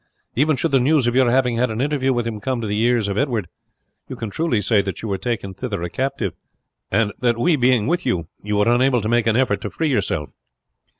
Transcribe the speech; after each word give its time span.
Even 0.35 0.55
should 0.55 0.71
the 0.71 0.79
news 0.79 1.05
of 1.05 1.13
your 1.13 1.29
having 1.29 1.57
had 1.57 1.69
an 1.69 1.79
interview 1.79 2.11
with 2.11 2.25
him 2.25 2.39
come 2.39 2.59
to 2.59 2.65
the 2.65 2.81
ears 2.81 3.07
of 3.07 3.19
Edward, 3.19 3.47
you 4.09 4.15
can 4.15 4.31
truly 4.31 4.59
say 4.59 4.81
that 4.81 5.03
you 5.03 5.07
were 5.07 5.19
taken 5.19 5.53
thither 5.53 5.83
a 5.83 5.91
captive, 5.91 6.33
and 6.89 7.13
that 7.19 7.37
we 7.37 7.55
being 7.55 7.85
with 7.85 8.03
you, 8.03 8.27
you 8.41 8.57
were 8.57 8.67
unable 8.67 9.01
to 9.01 9.07
make 9.07 9.27
an 9.27 9.35
effort 9.37 9.61
to 9.61 9.69
free 9.69 9.89
yourself. 9.89 10.31